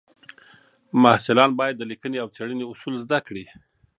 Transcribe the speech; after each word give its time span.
محصلان 1.03 1.51
باید 1.59 1.75
د 1.77 1.83
لیکنې 1.91 2.17
او 2.23 2.27
څېړنې 2.35 2.63
اصول 2.71 2.93
زده 3.03 3.17
کړي. 3.27 3.45